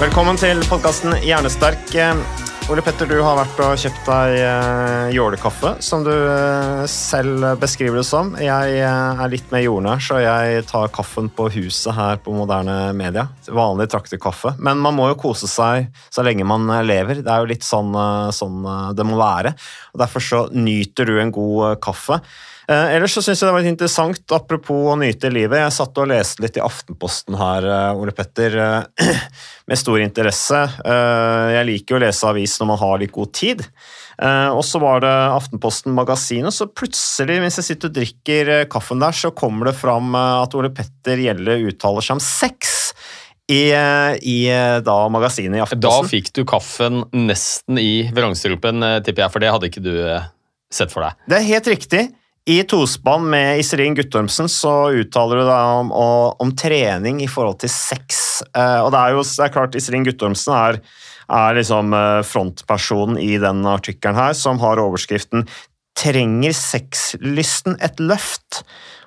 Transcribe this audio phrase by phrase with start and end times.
[0.00, 1.90] Velkommen til podkasten Hjernesterk.
[1.92, 2.20] Eh,
[2.72, 8.00] Ole Petter, du har vært og kjøpt deg eh, jålekaffe, som du eh, selv beskriver
[8.00, 8.30] det som.
[8.40, 13.26] Jeg er litt mer jordnær, så jeg tar kaffen på huset her på Moderne Media.
[13.52, 14.54] Vanlig traktekaffe.
[14.56, 17.20] Men man må jo kose seg så lenge man lever.
[17.20, 17.92] Det er jo litt sånn,
[18.32, 18.64] sånn
[18.96, 19.52] det må være.
[19.92, 22.22] Og Derfor så nyter du en god kaffe.
[22.70, 25.58] Eh, ellers så synes jeg det var litt interessant, apropos å nyte livet.
[25.58, 29.16] Jeg satt og leste litt i Aftenposten her, eh, Ole Petter, eh,
[29.70, 30.60] med stor interesse.
[30.84, 33.64] Eh, jeg liker jo å lese avis når man har litt god tid.
[34.22, 38.52] Eh, og så var det Aftenposten Magasin, og så plutselig, mens jeg sitter og drikker
[38.70, 42.76] kaffen der, så kommer det fram at Ole Petter Gjelle uttaler seg om sex.
[43.50, 43.72] I,
[44.30, 44.36] i
[44.86, 46.06] da magasinet i Aftenposten.
[46.06, 49.90] Da fikk du kaffen nesten i vrangstrupen, tipper jeg, for det hadde ikke du
[50.70, 51.18] sett for deg.
[51.26, 52.04] Det er helt riktig.
[52.50, 55.92] I tospann med Iselin Guttormsen så uttaler du deg om,
[56.42, 58.40] om trening i forhold til sex.
[58.50, 60.80] Eh, og det er jo det er klart Iselin Guttormsen er,
[61.30, 65.46] er liksom eh, frontpersonen i den artikkelen her, som har overskriften
[66.00, 68.64] 'Trenger sexlysten et løft'?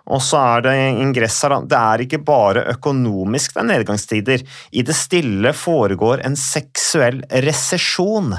[0.08, 4.48] Og så er det ingress her, det er ikke bare økonomisk det er nedgangstider.
[4.72, 8.36] I det stille foregår en seksuell resesjon.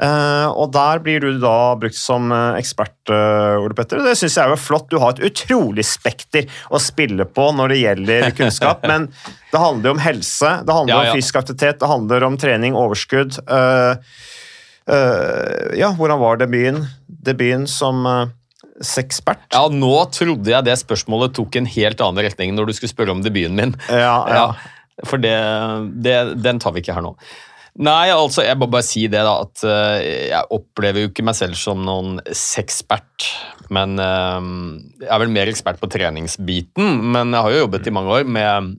[0.00, 4.00] Eh, og der blir du da brukt som eh, ekspert, eh, Ole Petter.
[4.06, 4.86] Det syns jeg er jo flott.
[4.88, 8.86] Du har et utrolig spekter å spille på når det gjelder kunnskap.
[8.88, 9.10] men
[9.50, 11.12] det handler jo om helse, det handler Ja, ja.
[11.12, 13.40] om fysisk aktivitet, det handler om trening, overskudd.
[14.90, 16.84] Ja, hvordan var debuten?
[17.06, 18.06] Debuten som
[18.80, 19.42] sexpert?
[19.52, 23.12] Ja, nå trodde jeg det spørsmålet tok en helt annen retning når du skulle spørre
[23.14, 23.76] om debuten min.
[23.92, 24.46] Ja, ja.
[25.08, 25.36] For det,
[26.04, 27.14] det, den tar vi ikke her nå.
[27.80, 31.38] Nei, altså, jeg må bare si det, da, at uh, jeg opplever jo ikke meg
[31.38, 33.30] selv som noen sexpert.
[33.72, 34.36] Men uh,
[35.00, 37.00] jeg er vel mer ekspert på treningsbiten.
[37.14, 38.76] Men jeg har jo jobbet i mange år med,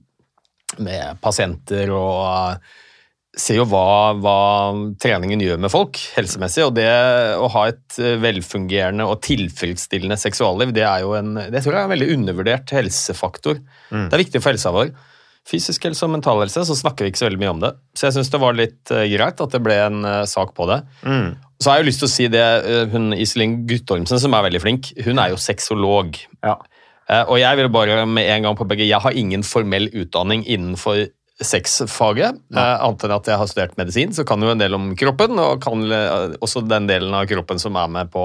[0.78, 2.78] med pasienter og uh,
[3.34, 4.38] ser jo hva, hva
[5.02, 6.68] treningen gjør med folk helsemessig.
[6.68, 6.90] Og det
[7.42, 11.88] å ha et velfungerende og tilfredsstillende seksualliv, det er jo en, det tror jeg er
[11.88, 13.58] en veldig undervurdert helsefaktor.
[13.88, 14.92] Det er viktig for helsa vår.
[15.48, 17.72] Fysisk helse og mental helse, så snakker vi ikke så veldig mye om det.
[17.98, 20.68] Så jeg syns det var litt eh, greit at det ble en eh, sak på
[20.70, 20.76] det.
[21.02, 21.32] Mm.
[21.58, 24.46] Så har jeg jo lyst til å si det, eh, hun Iselin Guttormsen, som er
[24.46, 26.20] veldig flink, hun er jo sexolog.
[26.46, 26.60] Ja.
[27.26, 31.08] Og jeg vil bare med en gang påpeke, jeg har ingen formell utdanning innenfor
[31.42, 32.78] sexfaget, Ja.
[32.86, 35.60] annet enn at jeg har studert medisin, så kan jo en del om kroppen, og
[35.60, 35.82] kan
[36.38, 38.22] også den delen av kroppen som er med på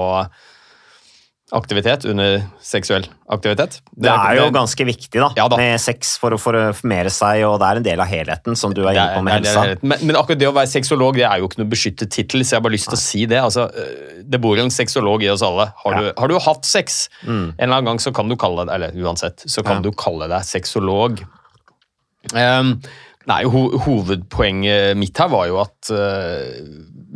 [1.56, 3.78] aktivitet under seksuell aktivitet.
[3.96, 5.56] Det er jo ganske viktig da, Ja da.
[5.56, 8.82] med sex for å formere seg, og det er en del av helheten som du
[8.86, 9.64] er inne på med er- helsa.
[9.70, 12.40] er- men, men akkurat det å være sexolog det er jo ikke noe beskyttet tittel,
[12.44, 13.38] så jeg har bare lyst til å si det.
[13.40, 15.70] Altså, øh, det bor en sexolog i oss alle.
[15.84, 18.74] Har du, har du hatt sex en eller annen gang, så kan du kalle deg
[18.74, 19.88] eller uansett, så kan Ja.
[19.88, 21.24] du kalle deg sexolog.
[22.34, 22.82] Ehm,
[23.28, 26.44] nei, ho Hovedpoenget mitt her var jo at uh,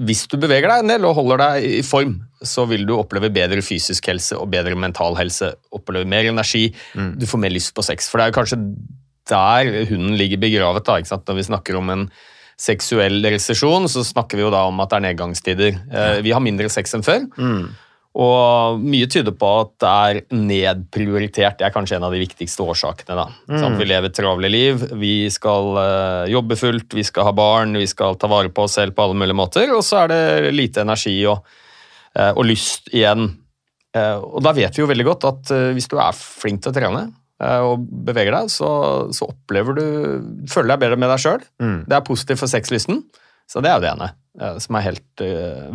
[0.06, 3.28] hvis du beveger deg en del og holder deg i form, så vil du oppleve
[3.32, 5.52] bedre fysisk helse og bedre mental helse.
[5.74, 6.70] Oppleve mer energi.
[7.20, 8.08] Du får mer lyst på sex.
[8.10, 8.60] For det er jo kanskje
[9.30, 10.86] der hunden ligger begravet.
[10.86, 11.28] da, ikke sant?
[11.28, 12.06] Når vi snakker om en
[12.58, 15.78] seksuell resesjon, så snakker vi jo da om at det er nedgangstider.
[15.92, 17.28] Uh, Vi har mindre sex enn før.
[18.12, 21.56] Og mye tyder på at det er nedprioritert.
[21.60, 23.16] Det er kanskje en av de viktigste årsakene.
[23.16, 23.24] da.
[23.48, 23.78] Sant?
[23.80, 28.18] Vi lever travle liv, vi skal uh, jobbe fullt, vi skal ha barn, vi skal
[28.20, 31.14] ta vare på oss selv på alle mulige måter, og så er det lite energi
[31.30, 31.40] og,
[32.18, 33.30] uh, og lyst igjen.
[33.96, 36.76] Uh, og da vet vi jo veldig godt at hvis du er flink til å
[36.76, 37.08] trene
[37.42, 38.68] og beveger deg, så,
[39.10, 39.86] så opplever du
[40.46, 41.40] Føler deg bedre med deg sjøl.
[41.58, 41.80] Mm.
[41.90, 43.00] Det er positivt for sexlysten.
[43.50, 44.08] Så det er jo det ene,
[44.62, 45.24] som er helt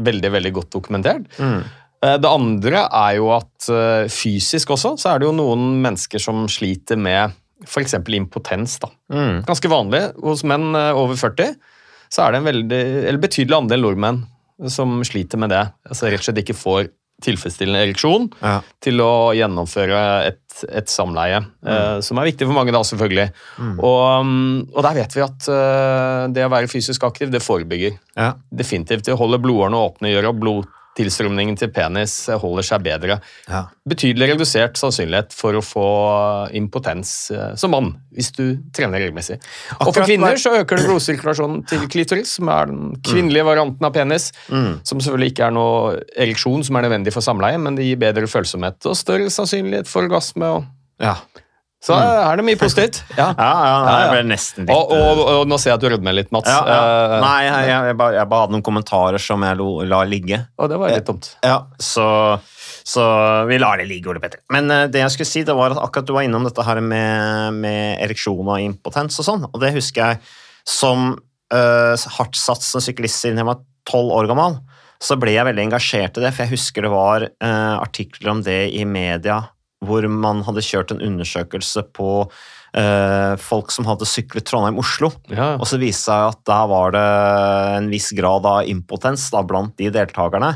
[0.08, 1.28] veldig, veldig godt dokumentert.
[1.44, 1.66] Mm.
[2.04, 6.22] Eh, Det andre er jo at eh, fysisk også, så er det jo noen mennesker
[6.22, 7.34] som sliter med
[7.66, 7.96] f.eks.
[8.14, 8.78] impotens.
[8.84, 8.92] da.
[9.14, 9.42] Mm.
[9.48, 11.56] Ganske vanlig hos menn eh, over 40.
[12.14, 14.22] Så er det en veldig, eller betydelig andel nordmenn
[14.72, 15.66] som sliter med det.
[15.90, 16.88] Altså rett og slett ikke får
[17.26, 18.60] tilfredsstillende ereksjon Ja.
[18.86, 20.00] til å gjennomføre
[20.30, 20.40] et,
[20.70, 21.40] et samleie.
[21.66, 23.32] eh, som er viktig for mange, da, selvfølgelig.
[23.82, 27.98] Og, mm, og der vet vi at eh, det å være fysisk aktiv, det forebygger.
[28.16, 28.36] Ja.
[28.54, 29.04] Definitivt.
[29.10, 30.40] Det holder blodårene åpne, gjør at
[30.98, 33.20] blodtilstrømningen til penis holder seg bedre.
[33.48, 33.66] Ja.
[33.88, 35.88] Betydelig redusert sannsynlighet for å få
[36.58, 39.40] impotens eh, som mann, hvis du trener regelmessig.
[39.80, 43.94] Og for kvinner så øker det blodsirkulasjonen til klitoris, som er den kvinnelige varianten av
[43.96, 44.32] penis.
[44.50, 44.80] Mm.
[44.88, 48.30] Som selvfølgelig ikke er noe ereksjon som er nødvendig for samleie, men det gir bedre
[48.32, 50.56] følsomhet og større sannsynlighet for orgasme.
[50.58, 50.72] Og...
[51.04, 51.20] Ja.
[51.84, 53.04] Så er det mye positivt.
[53.20, 53.28] Ja.
[53.38, 55.90] Ja, ja, Ja, jeg ble nesten litt Og, og, og nå ser jeg at du
[55.94, 56.50] rødmer litt, Mats.
[56.50, 60.02] Eh, Nei, jeg, jeg, jeg, bare, jeg bare hadde noen kommentarer som jeg lo, la
[60.10, 60.42] ligge.
[60.58, 61.30] Og det var litt dumt.
[61.46, 62.08] Ja, så,
[62.88, 63.06] så
[63.50, 64.42] vi lar det ligge, Ole Petter.
[64.54, 66.82] Men eh, det jeg skulle si, det var at akkurat du var innom dette her
[66.82, 70.22] med, med ereksjon og impotens og sånn, og det husker jeg
[70.68, 71.14] som
[71.54, 74.58] uh, hardtsatsende syklist siden jeg var tolv år gammel,
[75.00, 78.42] så ble jeg veldig engasjert i det, for jeg husker det var uh, artikler om
[78.44, 79.46] det i media
[79.86, 82.10] hvor man hadde kjørt en undersøkelse på
[82.78, 85.12] eh, folk som hadde syklet Trondheim-Oslo.
[85.30, 85.54] Ja.
[85.60, 87.08] Og så viste det seg at der var det
[87.78, 90.56] en viss grad av impotens da, blant de deltakerne.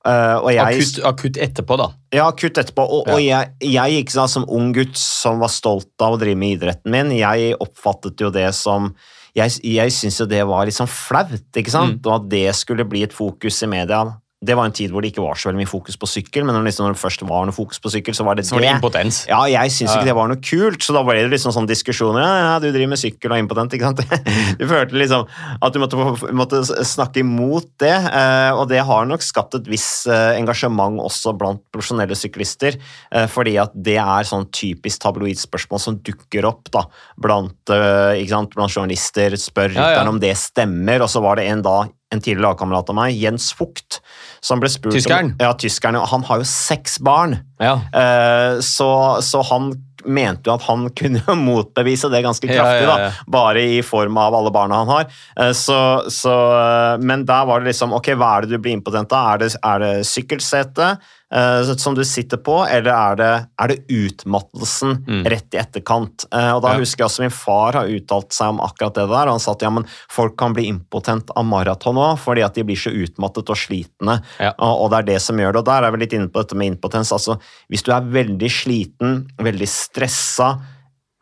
[0.00, 1.90] Uh, jeg, Akutt, akutt etterpå, da.
[2.14, 2.86] Ja, akutt etterpå.
[2.88, 6.40] Og, og jeg, jeg gikk sånn som ung gutt som var stolt av å drive
[6.40, 7.12] med idretten min.
[7.18, 8.94] Jeg oppfattet jo det som
[9.36, 12.00] Jeg, jeg syntes jo det var litt sånn flaut, ikke sant?
[12.00, 12.06] Mm.
[12.08, 14.00] Og at det skulle bli et fokus i media.
[14.40, 16.54] Det var en tid hvor det ikke var så veldig mye fokus på sykkel, men
[16.56, 18.70] når, liksom, det først var noe fokus på sykkel, så var det Så var det
[18.72, 19.18] impotens.
[19.28, 22.24] Ja, jeg syns ikke det var noe kult, så da ble det liksom sånn diskusjoner.
[22.24, 24.00] Ja, ja, du driver med sykkel og er impotent, ikke sant?
[24.60, 25.28] Du følte liksom
[25.60, 30.08] at du måtte, måtte snakke imot det, eh, og det har nok skapt et visst
[30.08, 32.80] eh, engasjement også blant profesjonelle syklister,
[33.12, 36.86] eh, fordi at det er sånn typisk tabloidspørsmål som dukker opp da,
[37.20, 40.04] blant, blant journalister, spør Ja, ja.
[40.08, 43.52] om det stemmer, og så var det en da en tidligere lagkamerat av meg, Jens
[43.54, 44.00] Fugt,
[44.42, 45.34] som ble spurt Tyskeren?
[45.36, 46.00] om Ja, tyskeren.
[46.10, 47.36] Han har jo seks barn.
[47.62, 47.76] Ja.
[47.94, 48.90] Eh, så,
[49.22, 49.70] så han
[50.04, 53.12] mente jo at han kunne motbevise det ganske kraftig, ja, ja.
[53.12, 55.08] da, bare i form av alle barna han har.
[55.38, 55.78] Eh, så,
[56.10, 59.34] så, eh, men der var det liksom Ok, hva er det du blir impotent av?
[59.34, 60.94] Er det, er det sykkelsete
[61.32, 63.30] eh, som du sitter på, eller er det,
[63.60, 65.24] er det utmattelsen Mm.
[65.30, 66.24] rett i etterkant?
[66.34, 66.78] Uh, og da Ja.
[66.78, 69.52] husker jeg også min far har uttalt seg om akkurat det der, og han sa
[69.52, 72.90] at ja, men folk kan bli impotent av maraton òg, fordi at de blir så
[72.90, 74.22] utmattet og slitne.
[74.40, 74.52] Ja.
[74.58, 75.58] Og, og det er det som gjør det.
[75.62, 77.12] Og der er vi litt inne på dette med impotens.
[77.12, 77.38] altså
[77.70, 80.58] Hvis du er veldig sliten, veldig stressa,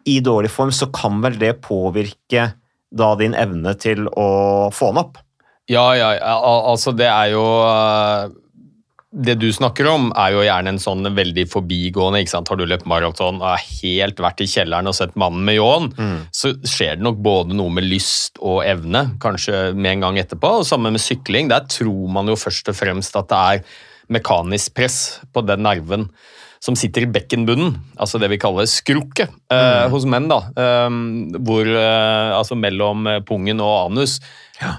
[0.08, 2.54] i dårlig form, så kan vel det påvirke
[2.96, 5.19] da din evne til å få den opp?
[5.69, 8.31] Ja, ja, ja, altså det er jo øh,
[9.08, 12.20] Det du snakker om, er jo gjerne en sånn veldig forbigående.
[12.20, 12.50] ikke sant?
[12.52, 15.88] Har du løpt maraton og har helt vært i kjelleren og sett mannen med ljåen,
[16.28, 20.58] så skjer det nok både noe med lyst og evne, kanskje med en gang etterpå.
[20.60, 21.49] og Samme med sykling.
[21.49, 23.64] Der tror man jo først og fremst at det er
[24.12, 26.11] mekanisk press på den nerven
[26.64, 30.99] som sitter i bekkenbunnen, altså det vi kaller skrukket eh, hos menn, da, eh,
[31.38, 34.19] hvor, eh, altså mellom eh, pungen og anus,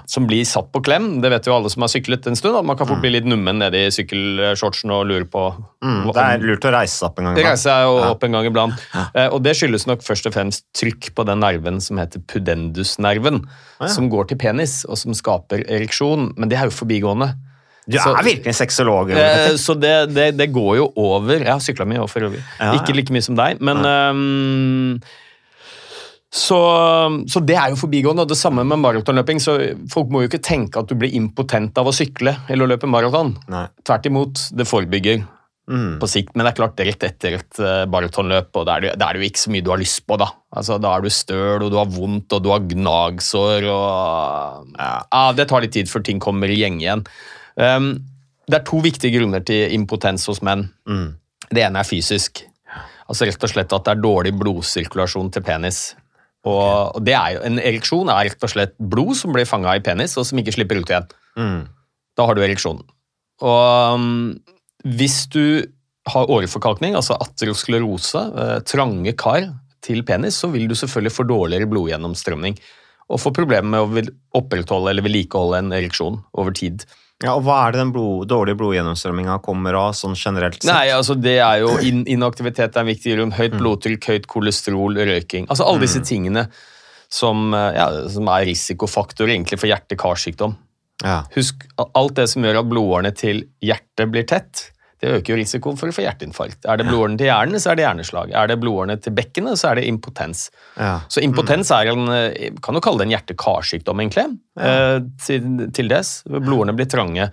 [0.04, 1.06] som blir satt på klem.
[1.24, 3.24] Det vet jo alle som har syklet en stund, at man kan fort bli litt
[3.24, 5.46] nummen nede i sykkelshortsen og lure på
[5.80, 7.36] Mm, det er lurt å reise seg opp en gang.
[7.38, 7.54] iblant.
[7.54, 8.82] reiser jeg jo opp en gang iblant.
[9.16, 13.40] Eh, og det skyldes nok først og fremst trykk på den nerven som heter pudendusnerven,
[13.80, 13.88] ja.
[13.88, 16.34] som går til penis, og som skaper ereksjon.
[16.36, 17.32] Men det er jo forbigående.
[17.90, 19.10] Du Så- er virkelig en sexolog.
[19.10, 22.42] Eh, så det, det, det går jo over Jeg har sykla mye over for øvrig.
[22.60, 25.00] Ja, Ikke like mye som deg, men um,
[26.30, 26.58] så,
[27.26, 28.22] så det er jo forbigående.
[28.22, 29.40] og Det samme med maratonløping.
[29.42, 29.56] så
[29.90, 32.86] Folk må jo ikke tenke at du blir impotent av å sykle eller å løpe
[32.90, 33.34] maraton.
[33.84, 35.26] Tvert imot, det forebygger
[35.70, 36.00] Mm.
[36.00, 36.32] på sikt.
[36.34, 39.14] Men det er klart, rett etter et eh, maratonløp, og da er, det, da er
[39.14, 40.16] det jo ikke så mye du har lyst på.
[40.18, 43.68] Da Altså, da er du støl, og du har vondt, og du har gnagsår.
[43.70, 45.32] og ja.
[45.38, 47.04] Det tar litt tid før ting kommer i gjenge igjen.
[47.60, 47.92] Um,
[48.50, 50.66] det er to viktige grunner til impotens hos menn.
[50.88, 51.10] Mm.
[51.50, 52.44] Det ene er fysisk.
[53.10, 55.80] Altså rett og slett at det er dårlig blodsirkulasjon til penis.
[56.46, 57.04] Og, okay.
[57.04, 60.16] det er jo, En ereksjon er rett og slett blod som blir fanga i penis,
[60.16, 61.10] og som ikke slipper ut igjen.
[61.36, 61.60] Mm.
[62.16, 62.80] Da har du ereksjon.
[63.40, 64.38] Og um,
[64.96, 65.66] hvis du
[66.10, 69.50] har åreforkalkning, altså aterosklerose, eh, trange kar
[69.84, 72.56] til penis, så vil du selvfølgelig få dårligere blodgjennomstrømning.
[73.10, 76.86] Og få problemer med å opprettholde eller vedlikeholde en ereksjon over tid.
[77.20, 80.70] Ja, og Hva er det den blod, dårlige blodgjennomstrømminga kommer av, sånn generelt sett?
[80.70, 83.34] Nei, altså det er jo in Inaktivitet er en viktig grunn.
[83.36, 85.50] Høyt blodtrykk, høyt kolesterol, røyking.
[85.52, 86.46] Altså alle disse tingene
[87.12, 90.56] som, eh, ja, som er risikofaktor egentlig for hjerte-karsykdom.
[91.04, 91.22] Ja.
[91.34, 95.78] Husk alt det som gjør at blodårene til hjertet blir tett, det øker jo risikoen
[95.80, 96.66] for å få hjerteinfarkt.
[96.68, 98.34] Er det blodårene til hjernen, så er det hjerneslag.
[98.36, 100.42] Er det blodårene til bekkenet, så er det impotens.
[100.76, 100.98] Ja.
[101.08, 104.26] Så impotens er en eh, kan jo kalle det en hjerte-karsykdom, egentlig.
[104.60, 105.00] Ja.
[105.24, 106.08] til, til des.
[106.28, 107.30] Blodårene blir trange.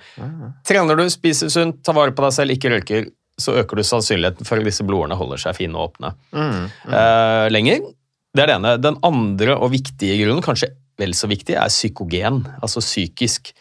[0.67, 4.47] Trener du, spiser sunt, tar vare på deg selv, ikke røyker, så øker du sannsynligheten
[4.47, 7.83] for at disse blodårene holder seg fine og åpne eh, lenger.
[8.33, 8.75] Det er det ene.
[8.81, 13.51] Den andre og viktige grunnen, kanskje vel så viktig, er psykogen, altså psykisk.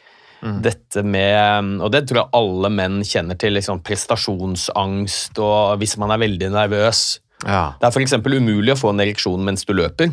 [0.63, 6.13] Dette med, og det tror jeg alle menn kjenner til, liksom prestasjonsangst og hvis man
[6.15, 7.01] er veldig nervøs.
[7.45, 7.75] Ja.
[7.81, 8.15] Det er f.eks.
[8.23, 10.13] umulig å få en ereksjon mens du løper.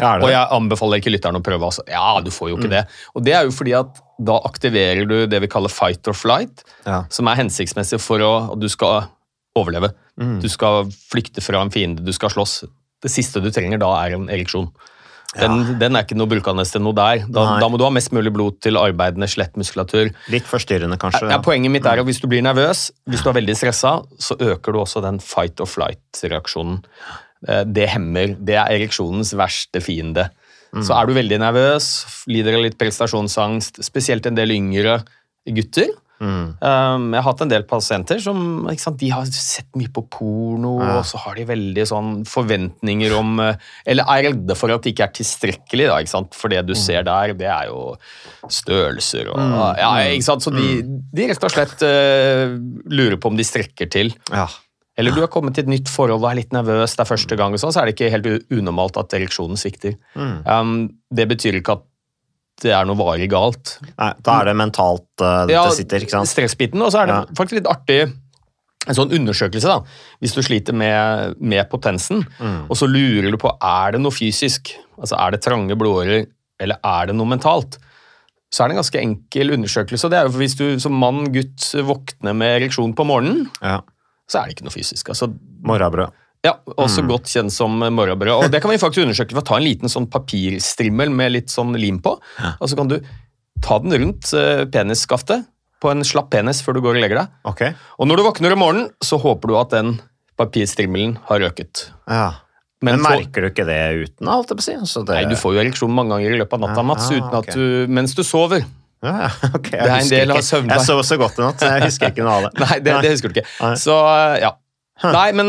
[0.00, 1.68] Ja, Og jeg anbefaler ikke lytteren å prøve.
[1.68, 1.84] Altså.
[1.86, 2.80] Ja, du får jo ikke det.
[3.14, 6.64] Og det er jo fordi at da aktiverer du det vi kaller fight or flight,
[6.86, 7.04] Ja.
[7.10, 9.06] som er hensiktsmessig for å, at du skal
[9.56, 9.92] overleve.
[10.42, 12.64] Du skal flykte fra en fiende, du skal slåss.
[13.02, 14.68] Det siste du trenger da, er en ereksjon.
[15.34, 17.24] Den, den er ikke noe brukende til noe der.
[17.26, 20.12] Da, da må du ha mest mulig blod til arbeidende skjelettmuskulatur.
[20.30, 21.26] Litt forstyrrende, kanskje.
[21.32, 24.36] Ja, poenget mitt er at hvis du blir nervøs, hvis du er veldig stressa, så
[24.38, 26.80] øker du også den fight or flight-reaksjonen.
[27.48, 28.36] Eh, Det hemmer.
[28.38, 30.30] Det er ereksjonens verste fiende.
[30.82, 31.84] Så er du veldig nervøs,
[32.26, 34.96] lider av litt prestasjonsangst, spesielt en del yngre
[35.46, 35.92] gutter.
[36.24, 36.44] Mm.
[36.64, 38.38] Um, Jeg har hatt en del pasienter som
[38.80, 40.98] sant, de har sett mye på porno, Ja.
[40.98, 44.94] og så har de veldig sånn forventninger om eh, Eller er redde for at det
[44.94, 46.34] ikke er tilstrekkelig, da, sant?
[46.34, 47.96] for det du ser der, det er jo
[48.48, 49.40] størrelser og
[49.78, 50.44] ja, ikke sant?
[50.44, 52.54] Så de, de rett og slett uh,
[52.90, 54.12] lurer på om de strekker til.
[54.32, 54.46] Ja.
[54.96, 57.38] Eller du har kommet til et nytt forhold og er litt nervøs, det er første
[57.38, 59.96] gang, og sånn, så er det ikke helt unormalt at ereksjonen svikter.
[60.14, 61.82] Um, det betyr ikke at
[62.62, 63.78] det er noe varig galt.
[63.98, 66.28] Nei, da er det mentalt uh, Ja, sitter, ikke sant?
[66.30, 67.24] Stressbiten, og så er det Ja.
[67.34, 68.12] faktisk litt artig
[68.86, 69.80] en sånn undersøkelse, da.
[70.20, 72.66] Hvis du sliter med, med potensen, Mm.
[72.68, 76.26] og så lurer du på er det noe fysisk, altså er det trange blodårer,
[76.60, 77.78] eller er det noe mentalt,
[78.52, 80.04] så er det en ganske enkel undersøkelse.
[80.04, 83.48] og det er jo for Hvis du som mann, gutt, våkner med ereksjon på morgenen,
[83.62, 83.80] Ja.
[84.28, 85.08] så er det ikke noe fysisk.
[85.08, 85.32] altså
[85.64, 86.12] Morrabrød.
[86.44, 87.08] Ja, Også Mm.
[87.08, 88.44] godt kjent som morrabrød.
[88.44, 91.48] Og det kan vi faktisk undersøke ved å ta en liten sånn papirstrimmel med litt
[91.52, 92.18] sånn lim på.
[92.60, 92.98] Og så kan du
[93.64, 95.46] ta den rundt eh, penisskaftet
[95.80, 97.32] på en slapp penis før du går og legger deg.
[97.48, 97.62] Ok.
[97.98, 99.94] Og når du våkner om morgenen, så håper du at den
[100.38, 101.88] papirstrimmelen har røket.
[102.08, 102.34] Ja.
[102.84, 104.74] Men Men merker du ikke det uten, Alt jeg si?
[104.90, 105.14] Så det...
[105.16, 107.48] Nei, du får jo ereksjon mange ganger i løpet av natta, Ja, Mats, uten at
[107.54, 108.66] du, mens du sover.
[109.04, 109.70] Ja, ja, ok.
[109.72, 110.42] Jeg Det er en del av.
[110.42, 112.52] Jeg sov så godt i natt, så jeg husker ikke noe av det.
[112.66, 113.48] Nei, det, det husker du ikke.
[113.80, 113.96] Så
[114.42, 114.52] ja.
[115.04, 115.48] Nei, men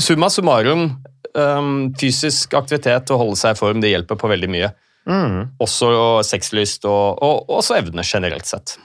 [0.00, 0.88] summa summarum,
[1.34, 4.72] um, fysisk aktivitet og holde seg i form, det hjelper på veldig mye.
[5.04, 5.40] Mm.
[5.60, 5.88] Også
[6.24, 8.78] sexlyst og, og også evne generelt sett.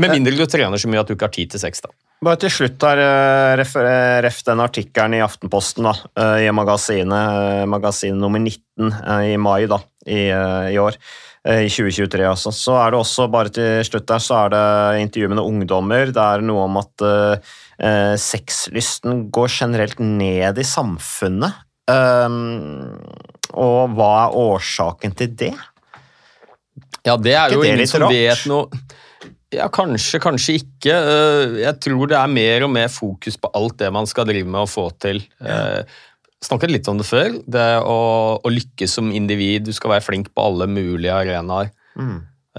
[0.00, 1.82] Med mindre du trener så mye at du ikke har tid til sex.
[1.84, 1.92] da.
[2.20, 6.50] Bare til slutt her, eh, ref, eh, ref den artikkelen i Aftenposten da, eh, i
[6.52, 10.98] magasinet, magasin nummer 19 eh, i mai da, i, i år,
[11.48, 12.52] i 2023 altså.
[12.52, 14.64] Så er det også, bare til slutt der, så er det
[15.06, 16.12] intervju med noen ungdommer.
[16.12, 21.66] Det er noe om at eh, eh, sexlysten går generelt ned i samfunnet.
[21.90, 23.00] Um,
[23.58, 25.54] og hva er årsaken til det?
[27.06, 28.14] Ja, det er er jo det ingen som rart?
[28.14, 28.68] vet noe
[29.50, 30.94] Ja, kanskje, kanskje ikke.
[30.94, 34.46] Eh, Jeg tror det er mer og mer fokus på alt det man skal drive
[34.46, 35.24] med og få til.
[35.42, 35.82] Eh,
[36.44, 37.34] Snakket litt om det før.
[37.44, 37.96] Det å,
[38.40, 39.66] å lykkes som individ.
[39.68, 41.72] Du skal være flink på alle mulige arenaer.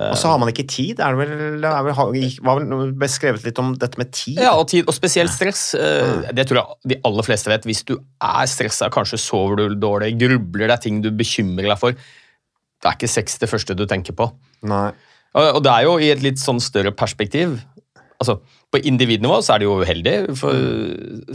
[0.01, 1.01] Og så har man ikke tid.
[1.03, 4.37] Er det vel, er vel, var vel beskrevet litt om dette med tid?
[4.39, 5.73] Ja, og, tid, og spesielt stress.
[5.75, 7.67] eh, Det tror jeg de aller fleste vet.
[7.67, 11.79] Hvis du er stressa, kanskje sover du dårlig, grubler, det er ting du bekymrer deg
[11.81, 11.97] for.
[12.81, 14.29] Det er ikke sex det første du tenker på.
[14.69, 14.89] Nei.
[15.37, 17.59] Og det er jo i et litt sånn større perspektiv.
[18.21, 18.37] Altså,
[18.71, 20.53] På individnivå så er det jo uheldig, for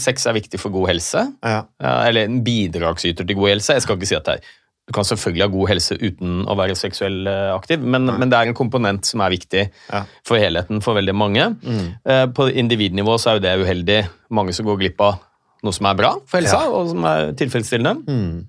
[0.00, 1.24] sex er viktig for god helse.
[1.44, 1.64] Ja.
[2.06, 3.74] Eller en bidragsyter til god helse.
[3.76, 4.54] Jeg skal ikke si at det er
[4.86, 8.38] Du kan selvfølgelig ha god helse uten å være seksuell eh, aktiv, men, men det
[8.38, 10.04] er en komponent som er viktig Ja.
[10.24, 11.48] for helheten for veldig mange.
[12.06, 13.96] Eh, På individnivå så er jo det uheldig.
[14.30, 15.18] Mange som går glipp av
[15.66, 16.70] noe som er bra for helsa, Ja.
[16.70, 18.46] og som er tilfredsstillende.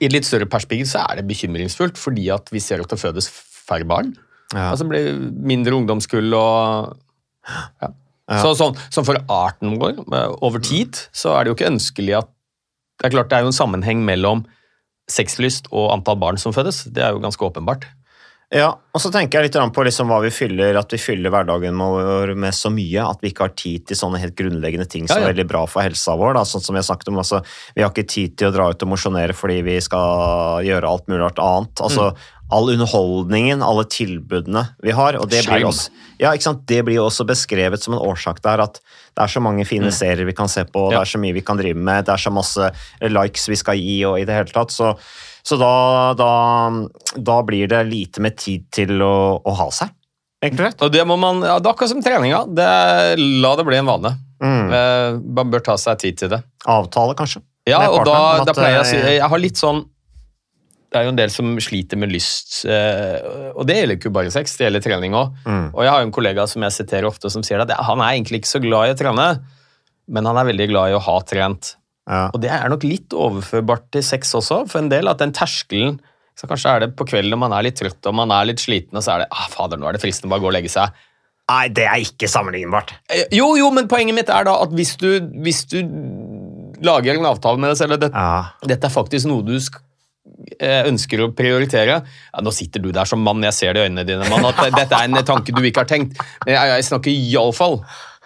[0.00, 3.00] I et litt større perspektiv så er det bekymringsfullt, fordi at vi ser at det
[3.02, 3.26] fødes
[3.66, 4.14] færre barn.
[4.54, 4.70] Ja.
[4.70, 5.18] Altså det blir
[5.50, 6.94] mindre ungdomskull og
[7.82, 7.92] ja.
[8.42, 12.16] Så, sånn, sånn for arten vår, eh, over tid, så er det jo ikke ønskelig
[12.24, 12.32] at
[12.98, 14.46] Det er klart det er jo en sammenheng mellom
[15.12, 16.86] sexlyst og antall barn som fødes.
[16.90, 17.84] Det er jo ganske åpenbart.
[18.54, 21.74] Ja, og så tenker jeg litt på liksom hva vi fyller, at vi fyller hverdagen
[21.82, 25.18] vår med så mye at vi ikke har tid til sånne helt grunnleggende ting som
[25.18, 25.26] Ja, ja.
[25.26, 26.36] er veldig bra for helsa vår.
[26.38, 26.44] Da.
[26.46, 27.42] Sånn som jeg snakket om, altså,
[27.74, 31.08] Vi har ikke tid til å dra ut og mosjonere fordi vi skal gjøre alt
[31.10, 31.74] mulig annet.
[31.82, 32.16] Altså, Mm.
[32.52, 35.16] All underholdningen, alle tilbudene vi har.
[35.18, 35.90] og det blir, også,
[36.22, 36.30] ja,
[36.70, 38.78] det blir også beskrevet som en årsak der at
[39.16, 41.00] det er så mange fine serier vi kan se på, det Mm.
[41.00, 42.70] Er så mye vi kan drive med, det er så masse
[43.02, 44.70] likes vi skal gi og i det hele tatt.
[44.70, 44.94] så
[45.46, 46.86] Så da, da,
[47.18, 49.88] da blir det lite med tid til å, å ha seg,
[50.42, 50.82] egentlig rett.
[50.82, 52.44] Og det må man, ja, det er akkurat som treninga.
[52.50, 52.66] Det,
[53.42, 54.10] la det bli en vane.
[54.42, 54.72] Mm.
[54.74, 56.42] Eh, Man bør ta seg tid til det.
[56.66, 57.42] Avtale, kanskje.
[57.66, 59.84] Ja, og da, da pleier jeg å si eh, Jeg har litt sånn
[60.96, 64.30] Det er jo en del som sliter med lyst, eh, og det gjelder ikke bare
[64.32, 65.34] sex, det gjelder trening òg.
[65.44, 65.66] Mm.
[65.74, 68.14] Og jeg har jo en kollega som jeg siterer ofte, som sier at han er
[68.14, 69.26] egentlig ikke så glad i å trene,
[70.08, 71.74] men han er veldig glad i å ha trent.
[72.08, 72.30] Ja.
[72.32, 75.98] Og det er nok litt overførbart til sex også, for en del, at den terskelen
[76.36, 78.60] så Kanskje er det på kvelden når man er litt trøtt og man er litt
[78.60, 80.56] sliten, og så er det ah, fader, nå er det fristende bare å gå og
[80.58, 80.92] legge seg.
[81.48, 82.92] Nei, det er ikke sammenlignbart.
[83.08, 85.08] Eh, Jo, jo, men poenget mitt er da at hvis du,
[85.44, 85.78] hvis du
[86.84, 88.52] lager en avtale med deg selv, og det, Ja.
[88.68, 89.84] dette er faktisk noe du sk eh,
[90.56, 94.04] ønsker å prioritere ja, Nå sitter du der som mann, jeg ser det i øynene
[94.08, 96.20] dine, mann, at dette er en tanke du ikke har tenkt.
[96.44, 97.80] Men jeg, jeg snakker iallfall,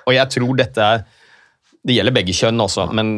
[0.07, 1.09] og jeg tror dette er
[1.81, 3.13] det gjelder begge kjønn også, men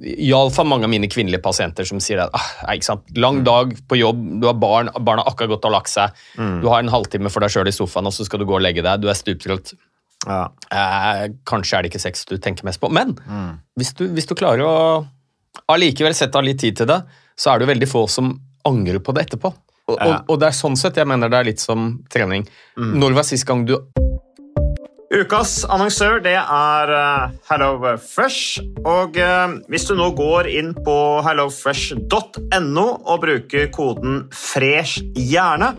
[0.00, 4.46] iallfall mange av mine kvinnelige pasienter som sier at ah, lang dag på jobb, du
[4.48, 6.16] har barn, barna har akkurat gått og lagt seg,
[6.62, 8.64] du har en halvtime for deg sjøl i sofaen, og så skal du gå og
[8.64, 9.74] legge deg, du er stuptrøtt.
[10.24, 10.46] Ja.
[10.72, 13.12] Eh, kanskje er det ikke sex du tenker mest på, men
[13.76, 14.74] hvis, du, hvis du klarer å
[15.68, 17.02] allikevel sette av litt tid til det,
[17.38, 18.34] så er det jo veldig få som
[18.68, 19.54] angrer på det etterpå.
[19.88, 22.44] Og, og, og det er sånn sett jeg mener det er litt som trening.
[22.76, 23.78] Når var sist gang du
[25.08, 28.58] Ukas annonsør det er eh, HelloFresh.
[28.84, 35.78] Og eh, hvis du nå går inn på hellofresh.no og bruker koden 'fresh hjerne',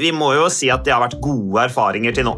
[0.00, 2.34] vi må jo si at det har vært gode erfaringer til nå.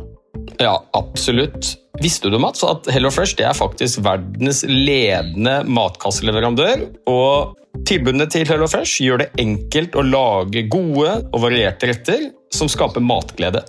[0.60, 1.74] Ja, absolutt.
[2.02, 6.84] Visste du, Mats, at HelloFresh det er faktisk verdens ledende matkasseleverandør?
[7.08, 7.56] Og
[7.88, 13.64] tilbudene til HelloFresh gjør det enkelt å lage gode og varierte retter som skaper matglede.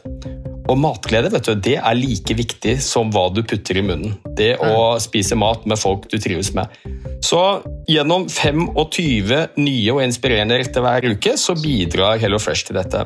[0.67, 4.17] Og matglede vet du, det er like viktig som hva du putter i munnen.
[4.35, 6.67] Det å spise mat med folk du trives med.
[7.23, 7.39] Så
[7.87, 13.05] gjennom 25 nye og inspirerende retter hver uke så bidrar HelloFresh til dette.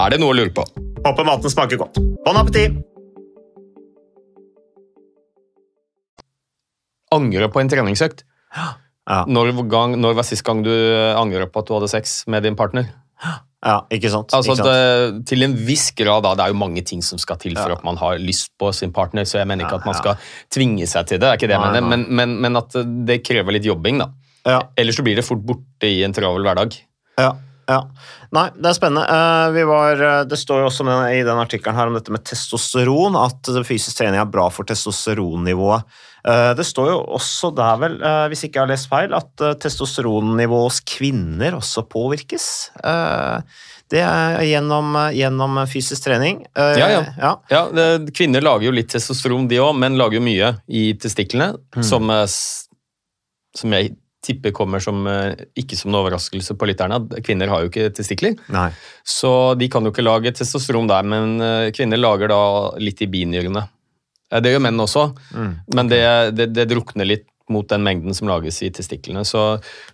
[0.00, 0.64] Er det noe å lure på?
[1.04, 1.98] Håper maten smaker godt.
[2.24, 2.78] Bon appétit!
[7.12, 8.22] Angre på en treningsøkt.
[8.54, 9.24] Ja.
[9.26, 10.70] Når, gang, når var sist gang du
[11.18, 12.86] angret på at du hadde sex med din partner?
[13.60, 14.32] Ja, ikke sant?
[14.32, 14.70] Altså, ikke sant?
[14.70, 16.32] det, til en viss grad, da.
[16.38, 17.76] Det er jo mange ting som skal til for Ja.
[17.76, 20.16] at man har lyst på sin partner, så jeg mener ikke Ja, at man skal
[20.54, 21.26] tvinge seg til det.
[21.26, 22.72] det er ikke Nei, men, men, men at
[23.04, 24.08] det krever litt jobbing, da.
[24.46, 24.62] Ja.
[24.78, 26.78] Ellers så blir det fort borte i en travel hverdag.
[27.20, 27.34] Ja,
[27.70, 27.78] ja.
[28.34, 29.06] Nei, det er spennende.
[29.06, 32.12] Eh, vi var, eh, det står jo også med, i den artikkelen her om dette
[32.14, 35.86] med testosteron, at fysisk trening er bra for testosteronnivået.
[36.28, 37.98] Eh, det står jo også der, vel,
[38.30, 42.46] hvis ikke jeg har lest feil, at testosteronnivået hos kvinner også påvirkes.
[43.90, 46.44] Det er gjennom, gjennom fysisk trening.
[46.54, 47.00] Ja, ja.
[47.18, 47.32] ja.
[47.50, 51.56] Ja, det, Kvinner lager jo litt testosteron, de òg, men lager jo mye i testiklene.
[51.82, 52.26] Som, eh,
[53.58, 56.98] som jeg tipper kommer som, eh, ikke som en overraskelse på lytterne.
[57.00, 58.70] at Kvinner har jo ikke testikler, Nei.
[59.04, 61.02] så de kan jo ikke lage testosteron der.
[61.02, 62.40] Men eh, kvinner lager da
[62.78, 63.64] litt i binyrene.
[64.30, 65.06] Eh, Det gjør menn også,
[65.74, 66.04] men det,
[66.36, 69.24] det, det drukner litt mot den mengden som lages i testiklene.
[69.28, 69.42] Så,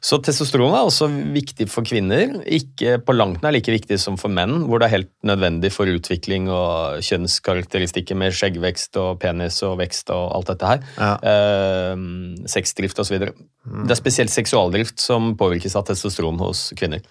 [0.05, 2.39] så testosteron er også viktig for kvinner.
[2.45, 5.91] Ikke på langt nær like viktig som for menn, hvor det er helt nødvendig for
[5.91, 10.89] utvikling og kjønnskarakteristikker med skjeggvekst og penis og vekst og alt dette her.
[10.97, 11.13] Ja.
[11.33, 12.07] Eh,
[12.53, 13.19] sexdrift osv.
[13.27, 17.05] Det er spesielt seksualdrift som påvirkes av testosteron hos kvinner.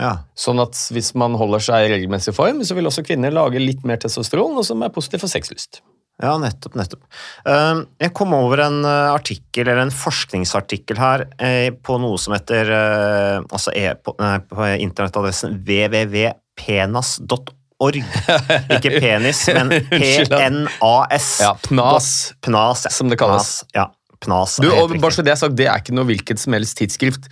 [0.00, 0.12] Ja.
[0.38, 3.82] Sånn at hvis man holder seg i regelmessig form, så vil også kvinner lage litt
[3.88, 5.82] mer testosteron, og som er positivt for sexlyst.
[6.22, 7.00] Ja, nettopp, nettopp.
[7.48, 12.34] Eh, Jeg kom over en eh, artikkel, eller en forskningsartikkel her, eh, på noe som
[12.36, 17.96] heter eh, altså e på, nei, på internettadressen www.penas.org.
[18.76, 19.68] Ikke penis, men.
[19.90, 21.28] PNAS.
[21.42, 22.08] Ja, PNAS.
[22.44, 22.90] Pnas, ja.
[22.94, 23.64] Som det kalles.
[23.64, 23.88] Pnas, ja,
[24.22, 24.60] Pnas.
[24.62, 27.26] Du, og bare så Det er sagt, det er ikke noe hvilket som helst tidsskrift.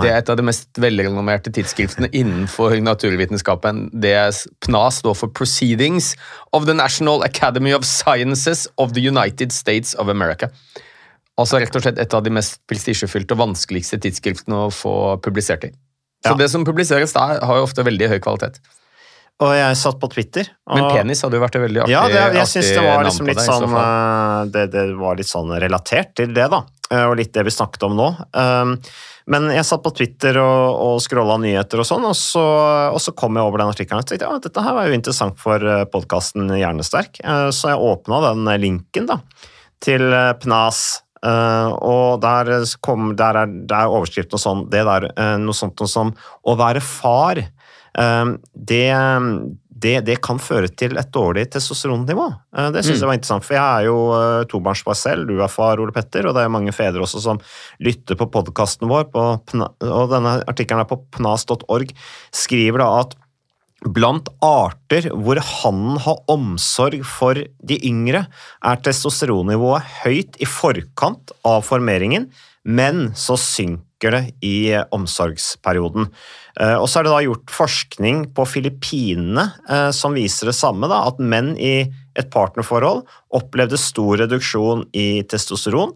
[0.00, 3.90] Det er et av de mest velrenommerte tidsskriftene innenfor naturvitenskapen.
[3.92, 4.30] Det er
[4.64, 6.14] PNAS står for Proceedings
[6.56, 10.48] of the National Academy of Sciences of the United States of America.
[11.40, 15.68] Altså rett og slett et av de mest prestisjefylte og vanskeligste tidsskriftene å få publisert
[15.68, 15.72] i.
[16.22, 16.38] Så Ja.
[16.38, 18.60] det som publiseres der, har jo ofte veldig høy kvalitet.
[19.40, 20.50] Og jeg satt på Twitter.
[20.68, 22.82] Og, Men penis hadde jo vært et veldig artig, Ja, det, jeg artig syns det
[22.84, 26.60] var liksom litt det, sånn eh, det, det var litt sånn relatert til det, da.
[26.92, 28.06] Eh, Og litt det vi snakket om nå.
[28.36, 28.76] Um,
[29.26, 32.42] Men jeg satt på Twitter og, og scrolla nyheter og sånn, og så,
[32.92, 35.38] og så kom jeg over den artikkelen og tenkte ja, dette her var jo interessant
[35.38, 35.62] for
[35.94, 37.18] podkasten Hjernesterk.
[37.22, 39.20] Eh, Så jeg åpna den linken da,
[39.82, 41.02] til eh, Pnas.
[41.24, 45.54] eh, og der, kom, der, er, der er overskriften og sånn, det der, eh, noe
[45.54, 46.14] sånt som
[46.46, 47.42] å være far.
[47.98, 48.86] Eh, det,
[49.82, 52.26] det, det kan føre til et dårlig testosteronnivå.
[52.56, 55.52] Eh, Det syns jeg var interessant, for jeg er jo eh, tobarnsfar selv, du er
[55.52, 57.42] far, Ole Petter, og det er mange fedre også som
[57.82, 59.26] lytter på podkasten vår, på,
[59.88, 61.92] og denne artikkelen er på pnas.org,
[62.32, 63.18] skriver da at
[63.82, 68.28] Blant arter hvor hannen har omsorg for de yngre,
[68.62, 72.28] er testosteronnivået høyt i forkant av formeringen,
[72.64, 76.08] men så synker det i omsorgsperioden.
[76.60, 80.90] Eh, Og så er det da gjort forskning på Filippinene eh, som viser det samme,
[80.90, 81.86] da, at menn i
[82.18, 85.94] et partnerforhold opplevde stor reduksjon i testosteron,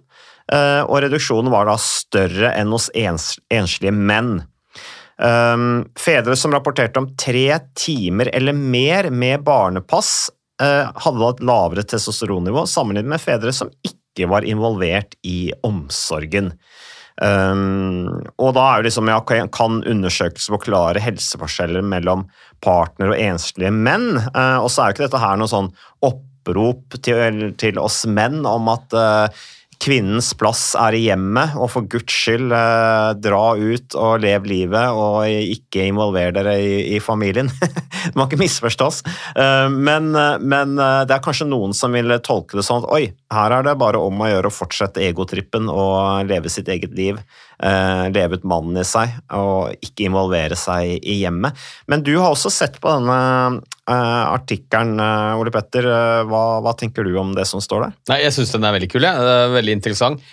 [0.52, 4.38] eh, og reduksjonen var da større enn hos ens, enslige menn.
[5.16, 10.26] Fedre som rapporterte om tre timer eller mer med barnepass,
[10.60, 16.54] hadde da et lavere testosteronnivå sammenlignet med fedre som ikke var involvert i omsorgen.
[17.16, 22.26] Um, og da er jo liksom, ja, kan undersøkelser forklare helseforskjeller mellom
[22.64, 24.16] partner og enslige menn?
[24.32, 25.70] Uh, og så er jo ikke dette her noe sånn
[26.04, 29.46] opprop til, til oss menn om at uh,
[29.82, 34.96] kvinnens plass er i hjemmet, og for guds skyld eh, dra ut og lev livet,
[34.96, 37.50] og ikke involver dere i, i familien.
[37.60, 39.02] det må ikke misforstås.
[39.36, 42.90] Eh, men, eh, men eh, det er kanskje noen som vil tolke det sånn at
[42.96, 46.96] oi, her er det bare om å gjøre å fortsette egotrippen og leve sitt eget
[46.96, 47.20] liv.
[47.56, 51.56] Eh, leve ut mannen i seg, og ikke involvere seg i hjemmet.
[51.88, 55.88] Men du har også sett på denne eh, artikkelen, eh, Ole Petter.
[55.88, 57.94] Eh, hva, hva tenker du om det som står der?
[58.12, 59.08] Nei, Jeg syns den er veldig kul.
[59.08, 59.14] Ja.
[59.56, 60.24] Veldig interessant.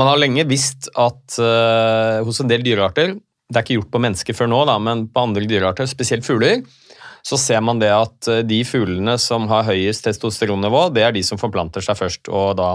[0.00, 4.00] Man har lenge visst at eh, hos en del dyrearter Det er ikke gjort på
[4.00, 6.62] mennesker før nå, da, men på andre dyrearter, spesielt fugler,
[7.22, 11.22] så ser man det at eh, de fuglene som har høyest testosteronnivå, det er de
[11.26, 12.72] som forplanter seg først og da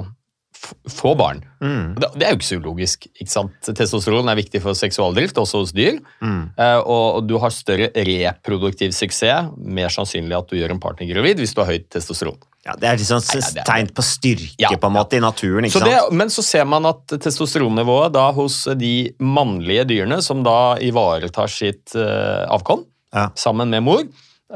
[0.58, 1.40] f får barn.
[1.62, 1.96] Mm.
[2.02, 3.06] Det, det er jo ikke så ulogisk.
[3.22, 3.52] ikke sant?
[3.78, 6.00] Testosteron er viktig for seksualdrift, også hos dyr.
[6.24, 11.10] Eh, og, og du har større reproduktiv suksess, mer sannsynlig at du gjør en partner
[11.14, 12.40] gravid hvis du har høyt testosteron.
[12.68, 15.16] Ja, Det er liksom Nei, ja, det er- tegn på styrke Ja, på en måte
[15.16, 15.64] i naturen.
[15.70, 16.18] ikke Så det, sant?
[16.20, 21.96] men så ser man at testosteronnivået da hos de mannlige dyrene, som da ivaretar sitt
[21.96, 22.84] uh, avkom
[23.16, 23.30] Ja.
[23.40, 24.04] sammen med mor,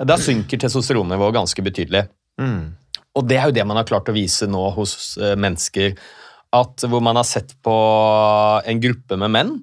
[0.05, 2.07] da synker testosteronnivået ganske betydelig.
[2.39, 2.73] Mm.
[3.17, 5.97] Og det er jo det man har klart å vise nå hos eh, mennesker.
[6.55, 7.75] At hvor man har sett på
[8.67, 9.53] en gruppe med menn,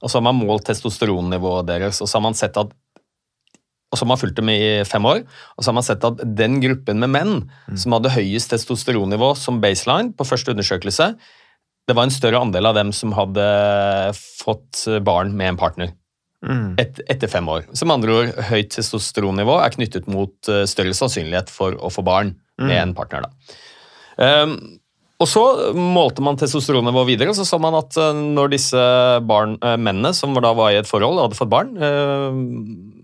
[0.00, 2.72] og så har man målt testosteronnivået deres, og så har man sett at
[3.90, 5.24] og så har man fulgt dem i fem år,
[5.58, 7.32] og så har man sett at den gruppen med menn
[7.74, 11.08] som hadde høyest testosteronnivå som baseline på første undersøkelse,
[11.90, 13.48] det var en større andel av dem som hadde
[14.14, 15.90] fått barn med en partner
[16.40, 16.78] Mm.
[16.80, 17.66] et, etter fem år.
[17.76, 22.32] Som andre ord, høyt testosteronnivå er knyttet mot eh, større sannsynlighet for å få barn
[22.68, 23.26] med en partner.
[23.26, 23.58] Da.
[24.20, 24.80] Um,
[25.20, 25.42] og så
[25.76, 28.84] målte man testosteronnivå videre, og så så man at eh, når disse
[29.28, 32.38] barn, eh, mennene som da var i et forhold og hadde fått barn, eh,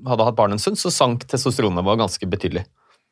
[0.09, 2.64] hadde hatt barn en stund, så sank testosteronnivået ganske betydelig.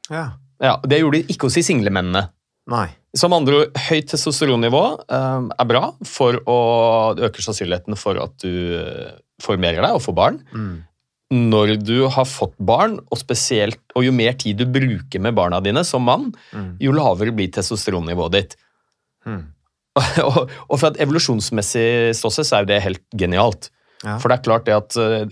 [0.09, 0.31] Ja.
[0.63, 2.31] Ja, Det gjorde de ikke hos de single mennene.
[2.73, 2.87] Nei.
[3.15, 6.59] Som andre ord, høyt testosteronnivå eh, er bra for å
[7.29, 8.81] øke sannsynligheten for at du
[9.45, 10.41] formerer deg og får barn.
[11.33, 15.61] Når du har fått barn, og spesielt, og jo mer tid du bruker med barna
[15.65, 16.29] dine som mann,
[16.83, 18.57] jo lavere blir testosteronnivået ditt.
[20.29, 23.71] og, og fra et evolusjonsmessig ståsted så er jo det helt genialt.
[24.05, 24.19] Ja.
[24.19, 25.29] For det er klart det at eh,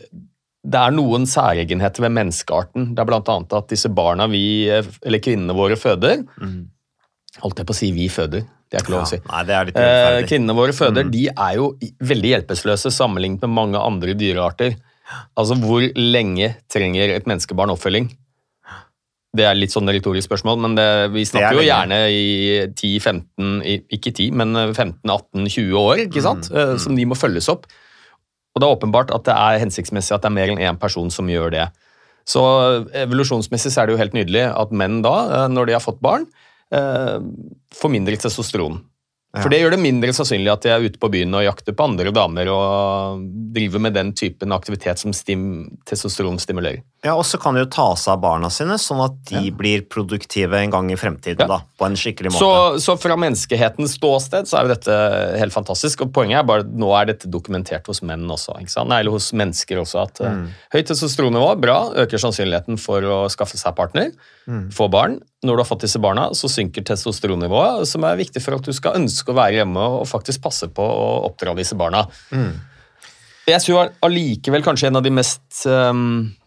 [0.62, 2.92] det er noen særegenheter ved menneskearten.
[2.94, 6.22] Det er blant annet at disse barna vi, eh, eller kvinnene våre føder
[7.42, 8.42] Holdt jeg på å si vi føder.
[8.68, 9.18] Det er ikke lov å si.
[9.24, 11.70] Nei, det er litt Eh, kvinnene våre føder de er jo
[12.04, 14.76] veldig hjelpeløse sammenlignet med mange andre dyrearter.
[15.38, 18.10] Altså, Hvor lenge trenger et menneskebarn oppfølging?
[19.32, 22.24] Det er litt sånn retorisk spørsmål, men det, vi snakker jo gjerne i
[22.68, 23.62] 10-15
[23.96, 26.50] Ikke 10, men 15-18-20 år, ikke sant?
[26.52, 27.64] Eh, som de må følges opp.
[28.52, 31.08] Og det er åpenbart at det er hensiktsmessig at det er mer enn én person
[31.12, 31.66] som gjør det.
[32.28, 32.42] Så
[32.94, 36.02] evolusjonsmessig så er det jo helt nydelig at menn da, eh, når de har fått
[36.04, 36.28] barn,
[36.70, 37.16] eh,
[37.74, 38.82] får mindre testosteron.
[39.32, 41.86] For det gjør det mindre sannsynlig at jeg er ute på byen og jakter på
[41.88, 43.22] andre damer og
[43.56, 45.14] driver med den typen aktivitet som
[45.88, 46.82] testosteron stimulerer.
[47.02, 49.82] Ja, Og så kan de jo ta seg av barna sine, sånn at de blir
[49.90, 51.42] produktive en gang i fremtiden.
[51.42, 51.48] Ja.
[51.50, 52.42] da, På en skikkelig måte.
[52.44, 54.98] Så, så fra menneskehetens ståsted så er jo dette
[55.40, 56.04] helt fantastisk.
[56.06, 58.54] Og poenget er bare at nå er dette dokumentert hos menn også.
[58.62, 58.92] ikke sant?
[58.92, 60.04] Nei, eller hos mennesker også.
[60.06, 60.44] at mm.
[60.76, 64.12] Høyt testosteronnivå, bra, øker sannsynligheten for å skaffe seg partner,
[64.74, 65.18] få barn.
[65.42, 68.70] Når du har fått disse barna, så synker testosteronnivået, som er viktig for at du
[68.76, 72.04] skal ønske å være hjemme og faktisk passe på å oppdra disse barna.
[73.50, 76.38] Jeg tror allikevel kanskje en av de mest um, eh,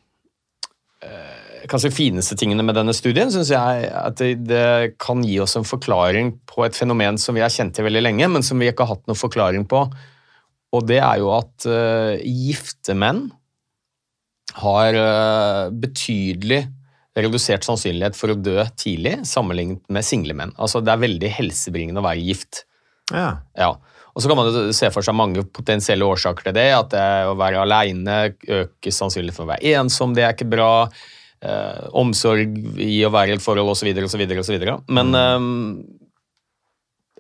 [1.71, 5.67] kanskje fineste tingene med denne studien, synes jeg at det, det kan gi oss en
[5.67, 8.85] forklaring på et fenomen som vi har kjent til veldig lenge, men som vi ikke
[8.85, 9.85] har hatt noen forklaring på.
[10.75, 13.27] Og det er jo at uh, gifte menn
[14.59, 16.65] har uh, betydelig
[17.15, 20.55] redusert sannsynlighet for å dø tidlig sammenlignet med single menn.
[20.59, 22.65] Altså Det er veldig helsebringende å være gift.
[23.13, 23.37] Ja.
[23.55, 23.75] Ja.
[24.15, 26.69] Og så kan man se for seg mange potensielle årsaker til det.
[26.75, 30.71] At det å være aleine øker sannsynligheten for å være ensom, det er ikke bra.
[31.45, 33.91] Eh, omsorg i å være i et forhold osv.
[34.07, 34.63] osv.
[34.97, 35.45] Men eh,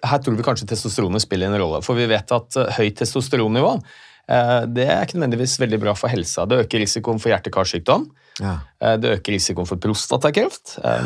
[0.09, 1.81] her tror vi kanskje testosteronet spiller en rolle.
[1.85, 6.13] For vi vet at eh, høyt testosteronnivå eh, det er ikke nødvendigvis veldig bra for
[6.13, 6.47] helsa.
[6.49, 8.07] Det øker risikoen for hjerte-karsykdom.
[8.41, 8.55] Ja.
[8.81, 10.77] Eh, Det øker risikoen for prostatakreft.
[10.81, 10.97] Ja.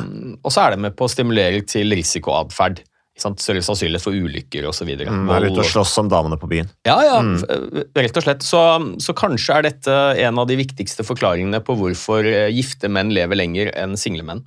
[0.43, 2.83] Og så er det med på å stimulere til risikoatferd.
[3.19, 4.89] Større sannsynlighet for ulykker osv.
[5.01, 6.69] Mm, Være ute og slåss som damene på byen.
[6.87, 7.83] Ja, ja, mm.
[7.97, 8.45] rett og slett.
[8.45, 8.61] Så,
[9.03, 13.39] så kanskje er dette en av de viktigste forklaringene på hvorfor eh, gifte menn lever
[13.39, 14.45] lenger enn single menn.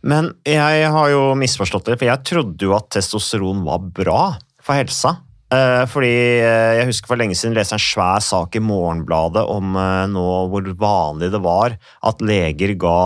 [0.00, 4.22] Men jeg har jo misforstått det, for jeg trodde jo at testosteron var bra
[4.64, 5.18] for helsa.
[5.50, 6.12] Eh, fordi
[6.44, 10.04] eh, jeg husker for lenge siden leste jeg en svær sak i Morgenbladet om eh,
[10.12, 11.74] nå hvor vanlig det var
[12.06, 13.00] at leger ga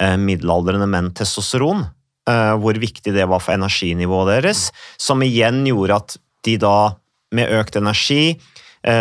[0.00, 1.84] eh, middelaldrende menn testosteron.
[2.28, 6.76] Eh, hvor viktig det var for energinivået deres, som igjen gjorde at de da,
[7.34, 8.36] med økt energi,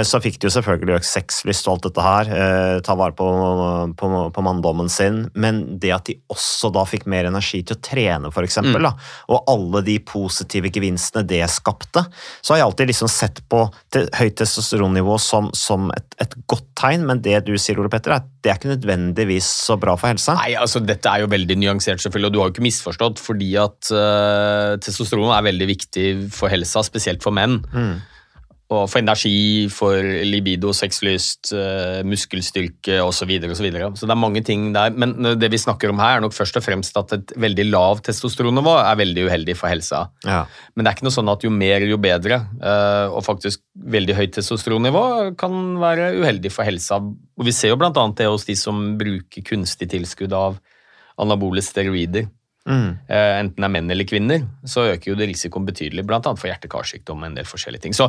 [0.08, 3.28] så fikk de jo selvfølgelig økt sexlyst og alt dette her, eh, ta vare på,
[4.00, 7.84] på, på manndommen sin, men det at de også da fikk mer energi til å
[7.86, 8.96] trene, for eksempel, da,
[9.30, 12.06] og alle de positive gevinstene det skapte,
[12.42, 13.62] så har jeg alltid liksom sett på
[13.94, 18.24] høyt testosteronnivå som, som et, et godt tegn, men det du sier, Ole Petter, er
[18.24, 20.36] at det er ikke nødvendigvis så bra for helsa.
[20.38, 23.22] Nei, altså Dette er jo veldig nyansert, selvfølgelig, og du har jo ikke misforstått.
[23.26, 27.62] fordi at uh, testosteron er veldig viktig for helsa, spesielt for menn.
[28.74, 33.20] Og for energi, for libido, sexlyst, uh, muskelstyrke osv.
[33.20, 33.90] Så, videre, og så, videre.
[33.94, 34.96] så det er mange ting der.
[34.98, 38.08] Men det vi snakker om her, er nok først og fremst at et veldig lavt
[38.10, 40.08] testosteronnivå er veldig uheldig for helsa.
[40.26, 40.46] Ja.
[40.74, 42.42] Men det er ikke noe sånn at jo mer, jo bedre.
[42.62, 45.04] eh, Og faktisk veldig høyt testosteronnivå
[45.38, 46.98] kan være uheldig for helsa.
[46.98, 50.58] Og vi ser jo annet det hos de som bruker kunstig tilskudd av
[51.22, 52.26] anabole steroider.
[52.66, 52.98] Mm.
[53.08, 56.42] Eh, Enten det er menn eller kvinner, så øker jo det risikoen betydelig, blant annet
[56.42, 57.94] for hjerte-karsykdom og en del forskjellige ting.
[57.94, 58.08] Så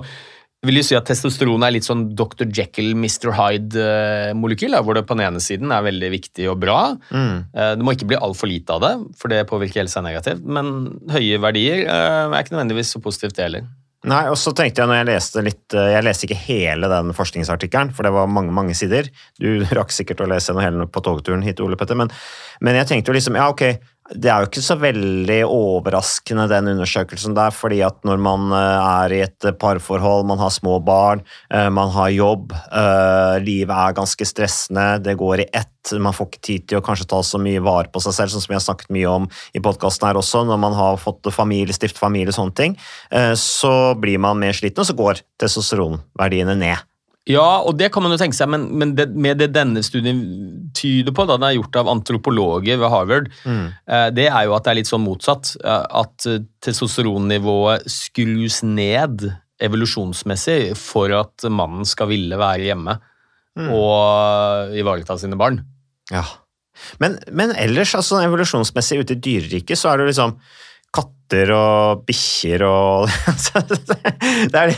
[0.64, 2.49] vil jo si at testosteron er litt sånn Dr.
[2.49, 3.31] Jekyll, Mr.
[3.37, 6.81] Hyde-molekyl, hvor det på den ene siden er veldig viktig og bra.
[7.12, 7.37] Mm.
[7.53, 10.42] Eh, Det må ikke bli altfor lite av det, for det påvirker helsa negativt.
[10.42, 13.66] Men høye verdier eh, er ikke nødvendigvis så positivt, det heller.
[14.07, 17.14] Nei, og så tenkte jeg når jeg leste litt eh, Jeg leste ikke hele den
[17.16, 19.09] forskningsartikkelen, for det var mange mange sider.
[19.40, 22.12] Du rakk sikkert å lese noe hele på togturen hit, Ole Petter, men,
[22.62, 23.64] men jeg tenkte jo liksom Ja, ok,
[24.14, 28.87] det er jo ikke så veldig overraskende, den undersøkelsen der, fordi at når man eh,
[29.03, 33.97] er i et parforhold, man har små barn, eh, man har jobb, eh, livet er
[33.99, 37.40] ganske stressende, det går i ett, man får ikke tid til å kanskje ta så
[37.42, 40.19] mye vare på seg selv, sånn som vi har snakket mye om i podkasten her
[40.23, 42.75] også, når man har fått familie, stift familie, sånne ting,
[43.38, 46.83] så blir man mer sliten, og så går testosteronverdiene ned.
[47.26, 50.20] Ja, og det kan man jo tenke seg, men, men det, med det denne studien
[50.78, 53.64] tyder på, da den er gjort av antropologer ved Harvard, mm.
[53.90, 55.56] eh, det er jo at det er litt sånn motsatt.
[55.58, 59.26] Eh, at eh, testosteronnivået skrus ned
[59.58, 63.74] evolusjonsmessig for at mannen skal ville være hjemme mm.
[63.74, 65.64] og ivareta sine barn.
[66.14, 66.22] Ja.
[67.02, 70.38] Men, men ellers, altså evolusjonsmessig ute i dyreriket, så er det liksom
[70.94, 73.10] katter og bikkjer og
[74.52, 74.76] det, er,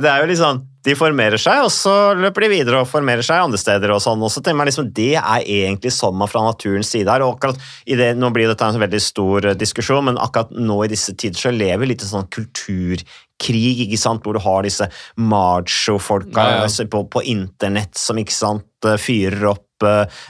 [0.00, 3.22] det er jo litt sånn De formerer seg, og så løper de videre og formerer
[3.26, 3.92] seg andre steder.
[3.94, 4.22] og sånn.
[4.22, 7.22] Og så tenker man liksom, Det er egentlig sånn man fra naturens side er.
[7.22, 10.84] og akkurat i det, Nå blir dette en veldig stor eh, diskusjon, men akkurat nå
[10.84, 14.88] i disse tider så lever vi litt sånn kulturkrig, ikke sant, hvor du har disse
[15.16, 16.86] macho-folka ja, ja.
[16.90, 19.66] på, på internett som ikke sant, eh, fyrer opp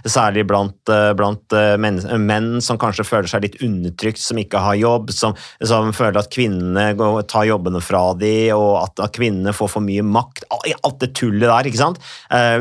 [0.09, 4.63] særlig blant, eh, blant eh, menn, menn, som kanskje føler seg litt undertrykt, som ikke
[4.63, 9.15] har jobb, som, som føler at kvinnene går, tar jobbene fra dem, og at, at,
[9.17, 10.47] kvinnene får for mye makt.
[10.73, 12.01] Alt det tullet der, ikke sant?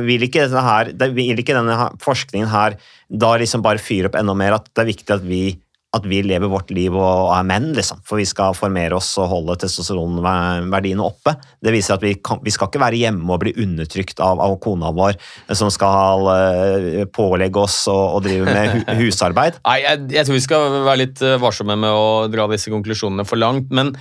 [0.05, 2.77] Vil ikke, her, vil ikke denne forskningen her
[3.11, 5.43] da liksom bare fyre opp enda mer at det er viktig at vi
[5.91, 7.99] at vi lever vårt liv og er menn, liksom.
[8.07, 11.33] For vi skal formere oss og holde testosteronverdiene oppe.
[11.59, 14.55] Det viser at vi, kan, vi skal ikke være hjemme og bli undertrykt av, av
[14.63, 15.19] kona vår,
[15.57, 19.59] som skal uh, pålegge oss å drive med hu, husarbeid.
[19.67, 23.27] Nei, jeg, jeg, tror vi skal være litt eh, varsomme med å dra disse konklusjonene
[23.27, 23.91] for langt, men,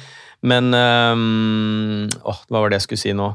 [0.46, 3.32] men um, åh, Hva var det jeg skulle si nå?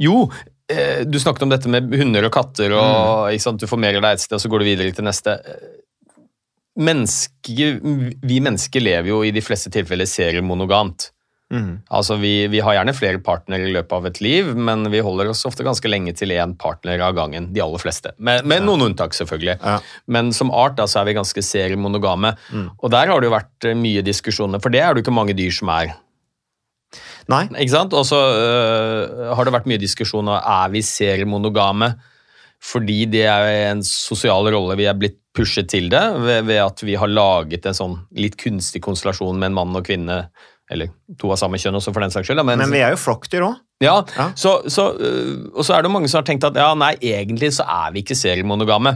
[0.00, 0.24] Jo,
[0.72, 3.60] eh, du snakket om dette med hunder og katter, og mm.
[3.60, 5.42] du formerer deg et sted, og så går du videre til neste
[6.74, 7.74] menneske,
[8.22, 11.10] vi mennesker lever jo i de fleste tilfeller seriemonogamt.
[11.52, 11.84] Mm.
[11.92, 15.30] Altså vi, vi, har gjerne flere partnere i løpet av et liv, men vi holder
[15.30, 17.50] oss ofte ganske lenge til én partner av gangen.
[17.54, 18.14] De aller fleste.
[18.18, 18.66] Med, med ja.
[18.66, 19.58] noen unntak, selvfølgelig.
[19.60, 19.76] Ja.
[20.10, 22.34] Men som art da, så er vi ganske seriemonogame.
[22.50, 22.70] Mm.
[22.78, 25.18] Og der har det jo vært eh, mye diskusjoner, for det er det jo ikke
[25.20, 25.94] mange dyr som er.
[27.30, 27.44] Nei.
[27.52, 27.94] Ikke sant?
[27.96, 31.94] Og så øh, har det vært mye diskusjon om er vi seriemonogame
[32.64, 36.82] fordi det er en sosial rolle vi er blitt pushet til det ved, ved, at
[36.86, 40.24] vi har laget en sånn litt kunstig konstellasjon med en mann og kvinne.
[40.72, 42.40] Eller to av samme kjønn også, for den saks skyld.
[42.46, 43.58] Men, men vi er jo flokkdyr òg.
[43.82, 44.30] Ja, ja.
[44.38, 47.50] Så, så, øh, og så er det mange som har tenkt at ja, nei, egentlig
[47.56, 48.94] så er vi ikke seriemonogame.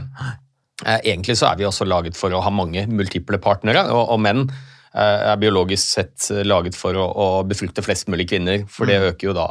[0.85, 4.21] Eh, egentlig så er vi også laget for å ha mange multiple partnere, og, og
[4.23, 8.97] menn eh, er biologisk sett laget for å, å, befrukte flest mulig kvinner, for det
[8.97, 9.09] mm.
[9.11, 9.49] øker jo da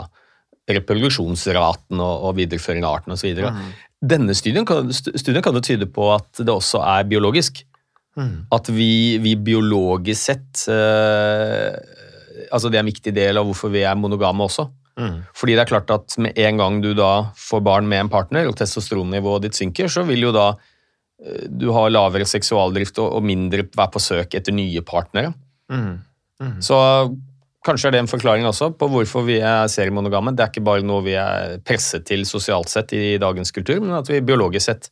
[0.68, 3.38] reproduksjonsraten og, og videreføring av arten osv.
[3.44, 3.68] Mm.
[3.98, 7.64] Denne studien kan, studien kan jo tyde på at det også er biologisk.
[8.18, 8.46] Mm.
[8.54, 11.74] At vi, vi, biologisk sett uh,
[12.50, 14.68] altså Det er en viktig del av hvorfor vi er monogame også.
[14.98, 15.20] Mm.
[15.36, 18.48] Fordi det er klart at med en gang du da får barn med en partner,
[18.50, 23.26] og testosteronnivået ditt synker, så vil jo da uh, du ha lavere seksualdrift og, og
[23.26, 25.34] mindre være på søk etter nye partnere.
[25.70, 25.98] Mm.
[26.42, 26.54] mm.
[26.64, 26.78] Så
[27.68, 30.32] Kanskje er det en forklaring også på hvorfor vi er seriemonogame.
[30.32, 33.98] Det er ikke bare noe vi er presset til sosialt sett i dagens kultur, men
[33.98, 34.88] at vi biologisk sett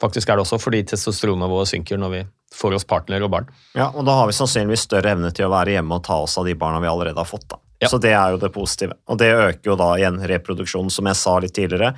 [0.00, 2.20] faktisk er det også fordi testosteronnivået synker når vi
[2.54, 3.50] får oss partner og barn.
[3.74, 6.38] Ja, og da har vi sannsynligvis større evne til å være hjemme og ta oss
[6.40, 7.48] av de barna vi allerede har fått.
[7.50, 7.60] da.
[7.80, 7.90] Ja.
[7.90, 8.96] Så det er jo det positive.
[9.10, 11.94] Og det øker jo da igjen reproduksjonen, som jeg sa litt tidligere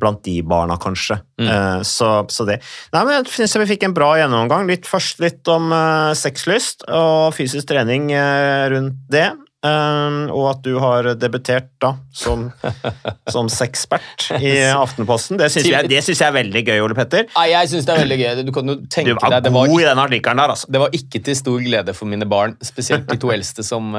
[0.00, 1.18] blant de barna, kanskje.
[1.40, 1.48] Mm.
[1.48, 2.60] Uh, så, så, det.
[2.92, 4.68] Nei, men Jeg syns vi fikk en bra gjennomgang.
[4.68, 9.28] Litt, først litt om uh, sexlyst og fysisk trening uh, rundt det.
[9.66, 12.44] og at du har debutert da som,
[13.34, 15.40] som sexpert i Aftenposten.
[15.40, 17.26] Det syns jeg, jeg, er veldig gøy, Ole Petter.
[17.32, 18.28] Nei, jeg synes det er veldig gøy.
[18.46, 20.70] Du, kan jo tenke du var deg, god var, i den artikkelen der, altså.
[20.70, 23.96] Det var ikke til stor glede for mine barn, spesielt de to eldste som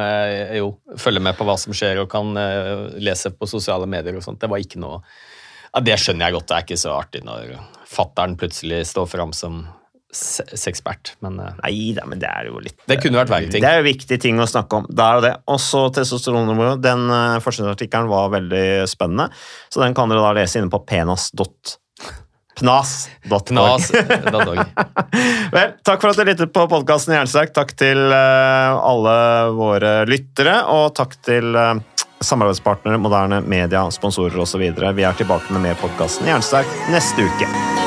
[0.56, 2.32] jo følger med på hva som skjer og kan
[3.04, 4.40] lese på sosiale medier og sånt.
[4.40, 5.02] Det var ikke noe
[5.78, 6.48] ja, Det skjønner jeg godt.
[6.50, 9.66] Det er ikke så artig når fattern plutselig står fram som
[10.18, 13.62] sexpert, men uh, Nei da, men det er jo litt Det kunne vært verre ting.
[13.62, 14.88] Det er jo viktige ting å snakke om.
[14.90, 15.34] Det er jo det.
[15.52, 16.80] Også testosteronnivået.
[16.82, 19.28] Den uh, forskningsartikkelen var veldig spennende,
[19.70, 21.76] så den kan dere da lese inne på penas.pnas.org.
[22.58, 23.92] Pnas.
[25.54, 27.52] Vel, takk for at dere lyttet på podkasten Jernsterk.
[27.54, 29.17] Takk til alle
[29.54, 31.54] våre lyttere, og takk til
[32.20, 34.63] samarbeidspartnere, moderne media, sponsorer osv.
[34.96, 37.87] Vi er tilbake med mer podkasten Jernsterk neste uke.